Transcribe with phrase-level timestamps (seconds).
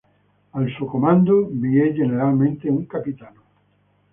[0.53, 3.41] Al suo comando vi è generalmente un capitano.